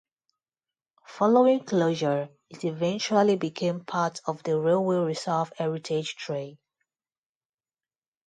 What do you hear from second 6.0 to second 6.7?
Trail.